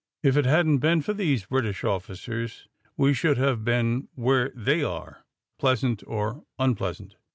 "If 0.23 0.35
it 0.35 0.47
hadn't 0.47 0.79
been 0.79 1.03
for 1.03 1.13
these 1.13 1.45
British 1.45 1.83
officers, 1.83 2.67
we 2.97 3.13
should 3.13 3.37
have 3.37 3.63
been 3.63 4.07
where 4.15 4.49
they 4.55 4.81
are, 4.83 5.23
pleasant 5.59 6.03
or 6.07 6.43
unpleasant." 6.57 7.17